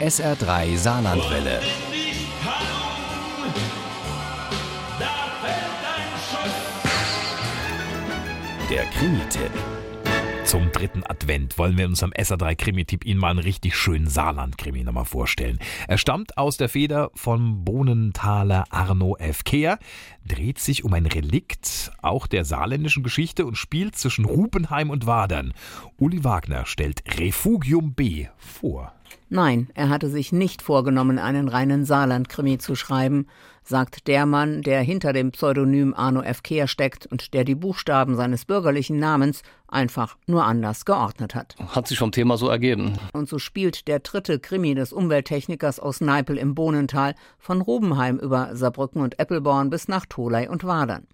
SR3 0.00 0.76
Saarlandwelle. 0.76 1.60
Der 8.68 8.84
Krimi-Tipp. 8.86 9.50
Zum 10.44 10.72
dritten 10.72 11.04
Advent 11.04 11.58
wollen 11.58 11.78
wir 11.78 11.84
in 11.84 11.92
unserem 11.92 12.12
SR3 12.12 12.56
Krimi-Tipp 12.56 13.06
Ihnen 13.06 13.20
mal 13.20 13.30
einen 13.30 13.38
richtig 13.38 13.76
schönen 13.76 14.08
Saarland-Krimi 14.08 14.82
nochmal 14.82 15.04
vorstellen. 15.04 15.60
Er 15.86 15.96
stammt 15.96 16.36
aus 16.38 16.56
der 16.56 16.68
Feder 16.68 17.10
vom 17.14 17.64
Bohnenthaler 17.64 18.64
Arno 18.70 19.16
F. 19.16 19.44
Kehr, 19.44 19.78
dreht 20.26 20.58
sich 20.58 20.84
um 20.84 20.92
ein 20.92 21.06
Relikt 21.06 21.92
auch 22.02 22.26
der 22.26 22.44
saarländischen 22.44 23.04
Geschichte 23.04 23.46
und 23.46 23.56
spielt 23.56 23.96
zwischen 23.96 24.24
Rubenheim 24.24 24.90
und 24.90 25.06
Wadern. 25.06 25.54
Uli 25.98 26.24
Wagner 26.24 26.66
stellt 26.66 27.02
Refugium 27.18 27.94
B 27.94 28.26
vor. 28.36 28.92
Nein, 29.28 29.68
er 29.74 29.88
hatte 29.88 30.08
sich 30.08 30.32
nicht 30.32 30.62
vorgenommen, 30.62 31.18
einen 31.18 31.48
reinen 31.48 31.84
Saarland-Krimi 31.84 32.58
zu 32.58 32.74
schreiben, 32.74 33.26
sagt 33.62 34.06
der 34.06 34.26
Mann, 34.26 34.62
der 34.62 34.82
hinter 34.82 35.12
dem 35.12 35.32
Pseudonym 35.32 35.94
Arno 35.94 36.22
F. 36.22 36.42
Kehr 36.42 36.68
steckt 36.68 37.06
und 37.06 37.34
der 37.34 37.44
die 37.44 37.54
Buchstaben 37.54 38.14
seines 38.14 38.44
bürgerlichen 38.44 38.98
Namens 38.98 39.42
einfach 39.66 40.16
nur 40.26 40.44
anders 40.44 40.84
geordnet 40.84 41.34
hat. 41.34 41.56
Hat 41.58 41.88
sich 41.88 41.98
vom 41.98 42.12
Thema 42.12 42.36
so 42.36 42.48
ergeben. 42.48 42.98
Und 43.12 43.28
so 43.28 43.38
spielt 43.38 43.88
der 43.88 44.00
dritte 44.00 44.38
Krimi 44.38 44.74
des 44.74 44.92
Umwelttechnikers 44.92 45.80
aus 45.80 46.00
Neipel 46.00 46.36
im 46.36 46.54
Bohnental 46.54 47.14
von 47.38 47.60
Rubenheim 47.60 48.18
über 48.18 48.54
Saarbrücken 48.54 49.02
und 49.02 49.18
Eppelborn 49.18 49.70
bis 49.70 49.88
nach 49.88 50.06
Tholey 50.06 50.48
und 50.48 50.64
Wadern. 50.64 51.06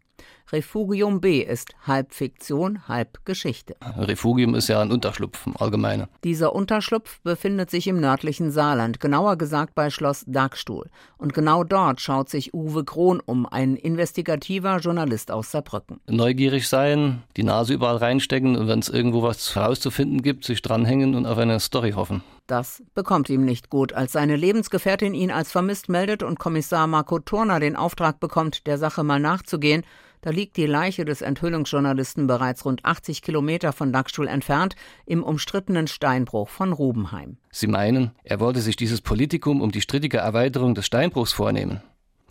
Refugium 0.52 1.20
B 1.20 1.40
ist 1.42 1.74
halb 1.86 2.12
Fiktion, 2.12 2.88
halb 2.88 3.24
Geschichte. 3.24 3.76
Refugium 3.96 4.54
ist 4.54 4.68
ja 4.68 4.80
ein 4.80 4.90
Unterschlupf 4.90 5.46
im 5.46 5.56
Allgemeinen. 5.56 6.08
Dieser 6.24 6.54
Unterschlupf 6.54 7.20
befindet 7.22 7.70
sich 7.70 7.86
im 7.86 8.00
nördlichen 8.00 8.50
Saarland, 8.50 9.00
genauer 9.00 9.36
gesagt 9.36 9.74
bei 9.74 9.90
Schloss 9.90 10.24
Dagstuhl. 10.26 10.90
Und 11.18 11.34
genau 11.34 11.64
dort 11.64 12.00
schaut 12.00 12.28
sich 12.28 12.54
Uwe 12.54 12.84
Krohn 12.84 13.20
um, 13.24 13.46
ein 13.46 13.76
investigativer 13.76 14.78
Journalist 14.78 15.30
aus 15.30 15.50
Saarbrücken. 15.50 16.00
Neugierig 16.08 16.68
sein, 16.68 17.22
die 17.36 17.44
Nase 17.44 17.74
überall 17.74 17.96
reinstecken 17.96 18.56
und 18.56 18.68
wenn 18.68 18.80
es 18.80 18.88
irgendwo 18.88 19.22
was 19.22 19.54
herauszufinden 19.54 20.22
gibt, 20.22 20.44
sich 20.44 20.62
dranhängen 20.62 21.14
und 21.14 21.26
auf 21.26 21.38
eine 21.38 21.60
Story 21.60 21.92
hoffen. 21.92 22.22
Das 22.46 22.82
bekommt 22.94 23.30
ihm 23.30 23.44
nicht 23.44 23.70
gut, 23.70 23.92
als 23.92 24.10
seine 24.10 24.34
Lebensgefährtin 24.34 25.14
ihn 25.14 25.30
als 25.30 25.52
vermisst 25.52 25.88
meldet 25.88 26.24
und 26.24 26.40
Kommissar 26.40 26.88
Marco 26.88 27.20
Turner 27.20 27.60
den 27.60 27.76
Auftrag 27.76 28.18
bekommt, 28.18 28.66
der 28.66 28.76
Sache 28.76 29.04
mal 29.04 29.20
nachzugehen. 29.20 29.84
Da 30.22 30.30
liegt 30.30 30.56
die 30.56 30.66
Leiche 30.66 31.04
des 31.04 31.22
Enthüllungsjournalisten 31.22 32.26
bereits 32.26 32.64
rund 32.64 32.84
80 32.84 33.22
Kilometer 33.22 33.72
von 33.72 33.92
Dachstuhl 33.92 34.28
entfernt 34.28 34.76
im 35.06 35.22
umstrittenen 35.22 35.86
Steinbruch 35.86 36.48
von 36.48 36.72
Rubenheim. 36.72 37.38
Sie 37.50 37.66
meinen, 37.66 38.10
er 38.22 38.38
wollte 38.38 38.60
sich 38.60 38.76
dieses 38.76 39.00
Politikum 39.00 39.62
um 39.62 39.72
die 39.72 39.80
strittige 39.80 40.18
Erweiterung 40.18 40.74
des 40.74 40.86
Steinbruchs 40.86 41.32
vornehmen. 41.32 41.82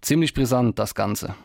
Ziemlich 0.01 0.33
brisant 0.33 0.77
das 0.77 0.93
Ganze. 0.93 1.35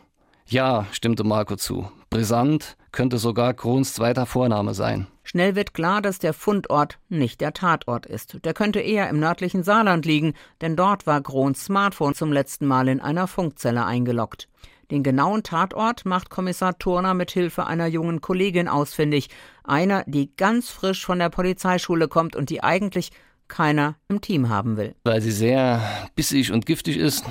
Ja, 0.47 0.85
stimmte 0.91 1.23
Marco 1.23 1.55
zu. 1.55 1.91
Brisant 2.11 2.77
könnte 2.91 3.17
sogar 3.17 3.55
Krons 3.55 3.95
zweiter 3.95 4.27
Vorname 4.27 4.75
sein. 4.75 5.07
Schnell 5.23 5.55
wird 5.55 5.73
klar, 5.73 6.03
dass 6.03 6.19
der 6.19 6.33
Fundort 6.33 6.99
nicht 7.09 7.41
der 7.41 7.53
Tatort 7.53 8.05
ist. 8.05 8.37
Der 8.45 8.53
könnte 8.53 8.79
eher 8.79 9.09
im 9.09 9.19
nördlichen 9.19 9.63
Saarland 9.63 10.05
liegen, 10.05 10.33
denn 10.61 10.75
dort 10.75 11.07
war 11.07 11.21
Krons 11.21 11.65
Smartphone 11.65 12.13
zum 12.13 12.31
letzten 12.31 12.67
Mal 12.67 12.87
in 12.87 13.01
einer 13.01 13.27
Funkzelle 13.27 13.85
eingeloggt. 13.85 14.47
Den 14.91 15.03
genauen 15.03 15.43
Tatort 15.43 16.05
macht 16.05 16.29
Kommissar 16.29 16.77
Turner 16.77 17.13
mit 17.13 17.31
Hilfe 17.31 17.65
einer 17.65 17.87
jungen 17.87 18.21
Kollegin 18.21 18.67
ausfindig, 18.67 19.29
einer, 19.63 20.03
die 20.05 20.35
ganz 20.35 20.69
frisch 20.69 21.05
von 21.05 21.19
der 21.19 21.29
Polizeischule 21.29 22.07
kommt 22.07 22.35
und 22.35 22.49
die 22.49 22.63
eigentlich 22.63 23.11
keiner 23.47 23.95
im 24.07 24.21
Team 24.21 24.49
haben 24.49 24.77
will. 24.77 24.95
Weil 25.03 25.21
sie 25.21 25.31
sehr 25.31 25.81
bissig 26.15 26.51
und 26.51 26.65
giftig 26.65 26.97
ist, 26.97 27.25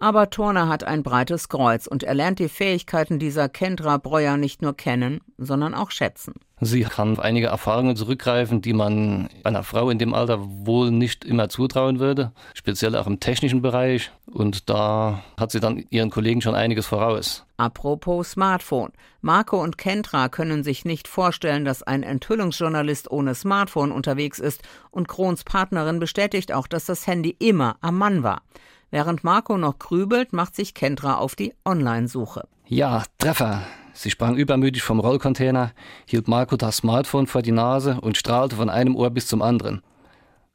aber 0.00 0.30
Turner 0.30 0.68
hat 0.68 0.82
ein 0.82 1.02
breites 1.02 1.48
Kreuz 1.48 1.86
und 1.86 2.02
er 2.02 2.14
lernt 2.14 2.38
die 2.38 2.48
Fähigkeiten 2.48 3.18
dieser 3.18 3.48
Kendra 3.48 3.98
Breuer 3.98 4.36
nicht 4.36 4.62
nur 4.62 4.76
kennen, 4.76 5.20
sondern 5.36 5.74
auch 5.74 5.90
schätzen. 5.90 6.34
Sie 6.62 6.82
kann 6.82 7.12
auf 7.12 7.20
einige 7.20 7.46
Erfahrungen 7.46 7.96
zurückgreifen, 7.96 8.60
die 8.60 8.74
man 8.74 9.30
einer 9.44 9.62
Frau 9.62 9.88
in 9.88 9.98
dem 9.98 10.12
Alter 10.12 10.38
wohl 10.40 10.90
nicht 10.90 11.24
immer 11.24 11.48
zutrauen 11.48 12.00
würde, 12.00 12.32
speziell 12.52 12.96
auch 12.96 13.06
im 13.06 13.18
technischen 13.18 13.62
Bereich. 13.62 14.10
Und 14.26 14.68
da 14.68 15.22
hat 15.38 15.52
sie 15.52 15.60
dann 15.60 15.84
ihren 15.88 16.10
Kollegen 16.10 16.42
schon 16.42 16.54
einiges 16.54 16.86
voraus. 16.86 17.46
Apropos 17.56 18.32
Smartphone. 18.32 18.92
Marco 19.22 19.62
und 19.62 19.78
Kendra 19.78 20.28
können 20.28 20.62
sich 20.62 20.84
nicht 20.84 21.08
vorstellen, 21.08 21.64
dass 21.64 21.82
ein 21.82 22.02
Enthüllungsjournalist 22.02 23.10
ohne 23.10 23.34
Smartphone 23.34 23.92
unterwegs 23.92 24.38
ist 24.38 24.62
und 24.90 25.08
Krons 25.08 25.44
Partnerin 25.44 25.98
bestätigt 25.98 26.52
auch, 26.52 26.66
dass 26.66 26.84
das 26.84 27.06
Handy 27.06 27.36
immer 27.38 27.76
am 27.80 27.96
Mann 27.96 28.22
war. 28.22 28.42
Während 28.90 29.22
Marco 29.24 29.56
noch 29.56 29.78
grübelt, 29.78 30.32
macht 30.32 30.56
sich 30.56 30.74
Kendra 30.74 31.16
auf 31.16 31.36
die 31.36 31.54
Online-Suche. 31.64 32.48
Ja, 32.66 33.04
Treffer. 33.18 33.62
Sie 33.92 34.10
sprang 34.10 34.36
übermütig 34.36 34.82
vom 34.82 35.00
Rollcontainer, 35.00 35.72
hielt 36.06 36.28
Marco 36.28 36.56
das 36.56 36.78
Smartphone 36.78 37.26
vor 37.26 37.42
die 37.42 37.52
Nase 37.52 37.98
und 38.00 38.16
strahlte 38.16 38.56
von 38.56 38.70
einem 38.70 38.96
Ohr 38.96 39.10
bis 39.10 39.26
zum 39.26 39.42
anderen. 39.42 39.82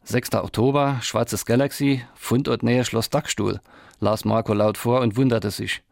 6. 0.03 0.35
Oktober, 0.35 0.97
Schwarzes 1.01 1.46
Galaxy, 1.46 2.03
Fundort 2.16 2.63
Nähe 2.63 2.85
Schloss 2.85 3.09
Dachstuhl, 3.09 3.59
las 4.00 4.25
Marco 4.25 4.53
laut 4.53 4.78
vor 4.78 5.02
und 5.02 5.17
wunderte 5.17 5.52
sich. 5.52 5.84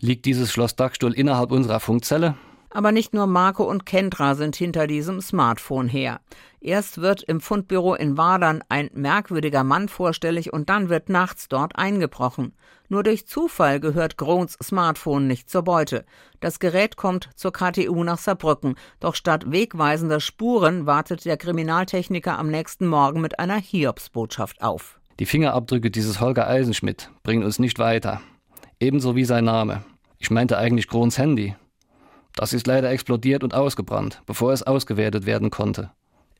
Liegt 0.00 0.24
dieses 0.26 0.50
Schloss 0.52 0.76
Dachstuhl 0.76 1.12
innerhalb 1.12 1.52
unserer 1.52 1.80
Funkzelle? 1.80 2.36
Aber 2.74 2.90
nicht 2.90 3.12
nur 3.12 3.26
Marco 3.26 3.64
und 3.64 3.84
Kendra 3.84 4.34
sind 4.34 4.56
hinter 4.56 4.86
diesem 4.86 5.20
Smartphone 5.20 5.88
her. 5.88 6.20
Erst 6.60 7.00
wird 7.02 7.22
im 7.22 7.40
Fundbüro 7.40 7.94
in 7.94 8.16
Wadern 8.16 8.64
ein 8.68 8.88
merkwürdiger 8.94 9.62
Mann 9.62 9.88
vorstellig 9.88 10.52
und 10.52 10.70
dann 10.70 10.88
wird 10.88 11.10
nachts 11.10 11.48
dort 11.48 11.76
eingebrochen. 11.76 12.54
Nur 12.88 13.02
durch 13.02 13.26
Zufall 13.26 13.78
gehört 13.78 14.16
Grons 14.16 14.56
Smartphone 14.62 15.26
nicht 15.26 15.50
zur 15.50 15.62
Beute. 15.62 16.04
Das 16.40 16.60
Gerät 16.60 16.96
kommt 16.96 17.28
zur 17.34 17.52
KTU 17.52 18.04
nach 18.04 18.18
Saarbrücken, 18.18 18.76
doch 19.00 19.14
statt 19.14 19.50
wegweisender 19.50 20.20
Spuren 20.20 20.86
wartet 20.86 21.24
der 21.24 21.36
Kriminaltechniker 21.36 22.38
am 22.38 22.50
nächsten 22.50 22.86
Morgen 22.86 23.20
mit 23.20 23.38
einer 23.38 23.56
Hiobsbotschaft 23.56 24.62
auf. 24.62 24.98
Die 25.18 25.26
Fingerabdrücke 25.26 25.90
dieses 25.90 26.20
Holger 26.20 26.46
Eisenschmidt 26.46 27.10
bringen 27.22 27.44
uns 27.44 27.58
nicht 27.58 27.78
weiter. 27.78 28.22
Ebenso 28.80 29.14
wie 29.14 29.24
sein 29.24 29.44
Name. 29.44 29.84
Ich 30.18 30.30
meinte 30.30 30.56
eigentlich 30.56 30.88
Grons 30.88 31.18
Handy. 31.18 31.54
Das 32.34 32.52
ist 32.52 32.66
leider 32.66 32.90
explodiert 32.90 33.44
und 33.44 33.54
ausgebrannt, 33.54 34.22
bevor 34.26 34.52
es 34.52 34.62
ausgewertet 34.62 35.26
werden 35.26 35.50
konnte. 35.50 35.90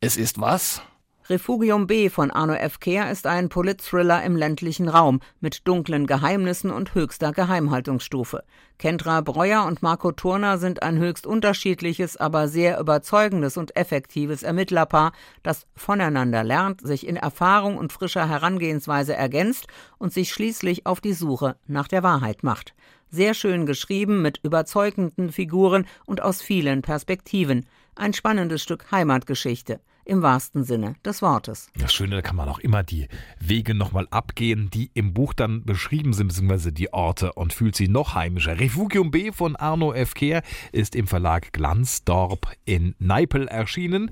Es 0.01 0.17
ist 0.17 0.41
was? 0.41 0.83
Refugium 1.29 1.87
B 1.87 2.11
von 2.11 2.33
Arno 2.33 2.55
F. 2.55 2.81
Kehr 2.81 3.09
ist 3.09 3.29
ein 3.29 3.49
Politthriller 3.49 4.25
im 4.25 4.35
ländlichen 4.35 4.89
Raum 4.89 5.21
mit 5.41 5.69
dunklen 5.69 6.09
Geheimnissen 6.09 6.73
und 6.73 6.97
höchster 6.97 7.31
Geheimhaltungsstufe. 7.31 8.43
Kendra 8.79 9.21
Breuer 9.21 9.65
und 9.65 9.83
Marco 9.83 10.11
Turner 10.11 10.59
sind 10.59 10.83
ein 10.83 10.99
höchst 10.99 11.25
unterschiedliches, 11.25 12.17
aber 12.17 12.49
sehr 12.49 12.81
überzeugendes 12.81 13.57
und 13.57 13.77
effektives 13.77 14.43
Ermittlerpaar, 14.43 15.13
das 15.45 15.67
voneinander 15.77 16.43
lernt, 16.43 16.85
sich 16.85 17.07
in 17.07 17.17
Erfahrung 17.17 17.79
und 17.79 17.93
frischer 17.93 18.29
Herangehensweise 18.29 19.15
ergänzt 19.15 19.69
und 19.99 20.13
sich 20.13 20.33
schließlich 20.33 20.87
auf 20.87 21.01
die 21.01 21.13
Suche 21.13 21.55
nach 21.69 21.87
der 21.87 22.03
Wahrheit 22.03 22.43
macht. 22.43 22.75
Sehr 23.15 23.35
schön 23.35 23.67
geschrieben, 23.67 24.23
mit 24.23 24.41
überzeugenden 24.43 25.33
Figuren 25.33 25.85
und 26.07 26.23
aus 26.23 26.41
vielen 26.41 26.81
Perspektiven. 26.81 27.67
Ein 27.95 28.15
spannendes 28.15 28.63
Stück 28.63 28.91
Heimatgeschichte 28.91 29.81
im 30.07 30.23
wahrsten 30.23 30.65
Sinne 30.65 30.95
des 31.05 31.21
Wortes. 31.21 31.69
Das 31.79 31.93
Schöne, 31.93 32.17
da 32.17 32.23
kann 32.23 32.37
man 32.37 32.49
auch 32.49 32.59
immer 32.59 32.83
die 32.83 33.09
Wege 33.39 33.75
nochmal 33.75 34.09
abgehen, 34.11 34.71
die 34.71 34.91
im 34.95 35.13
Buch 35.13 35.35
dann 35.35 35.63
beschrieben 35.67 36.15
sind, 36.15 36.29
beziehungsweise 36.29 36.73
die 36.73 36.95
Orte 36.95 37.35
und 37.35 37.53
fühlt 37.53 37.77
sich 37.77 37.91
noch 37.91 38.15
heimischer. 38.15 38.59
Refugium 38.59 39.11
B 39.11 39.31
von 39.31 39.57
Arno 39.57 39.93
F. 39.93 40.15
Kehr 40.15 40.43
ist 40.73 40.97
im 40.97 41.07
Verlag 41.07 41.53
Glanzdorp 41.53 42.51
in 42.65 42.95
Neipel 42.99 43.47
erschienen. 43.47 44.11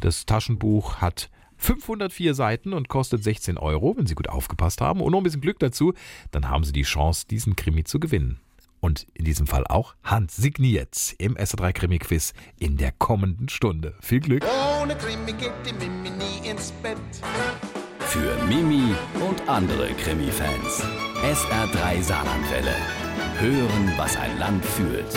Das 0.00 0.26
Taschenbuch 0.26 0.96
hat 0.96 1.30
504 1.60 2.34
Seiten 2.34 2.72
und 2.72 2.88
kostet 2.88 3.22
16 3.22 3.58
Euro, 3.58 3.94
wenn 3.96 4.06
Sie 4.06 4.14
gut 4.14 4.28
aufgepasst 4.28 4.80
haben. 4.80 5.00
Und 5.00 5.12
noch 5.12 5.20
ein 5.20 5.24
bisschen 5.24 5.40
Glück 5.40 5.58
dazu, 5.58 5.92
dann 6.30 6.48
haben 6.48 6.64
Sie 6.64 6.72
die 6.72 6.82
Chance, 6.82 7.26
diesen 7.28 7.54
Krimi 7.54 7.84
zu 7.84 8.00
gewinnen. 8.00 8.40
Und 8.80 9.06
in 9.12 9.26
diesem 9.26 9.46
Fall 9.46 9.66
auch 9.66 9.94
handsigniert 10.02 11.14
im 11.18 11.36
SR3 11.36 11.72
Krimi-Quiz 11.72 12.32
in 12.58 12.78
der 12.78 12.92
kommenden 12.92 13.50
Stunde. 13.50 13.94
Viel 14.00 14.20
Glück! 14.20 14.44
Ohne 14.80 14.96
Krimi 14.96 15.32
geht 15.32 15.52
die 15.66 15.74
Mimi 15.74 16.10
nie 16.10 16.48
ins 16.48 16.72
Bett. 16.82 16.96
Für 18.00 18.42
Mimi 18.46 18.94
und 19.28 19.48
andere 19.48 19.88
Krimi-Fans. 19.88 20.82
SR3 21.22 22.02
Saarlandwelle. 22.02 22.74
Hören, 23.38 23.92
was 23.98 24.16
ein 24.16 24.38
Land 24.38 24.64
fühlt. 24.64 25.14